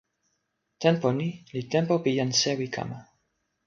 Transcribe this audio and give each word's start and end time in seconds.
tenpo 0.81 1.07
ni 1.17 1.29
li 1.53 1.61
tenpo 1.71 1.93
pi 2.03 2.11
jan 2.17 2.31
sewi 2.41 2.67
kama. 2.75 2.97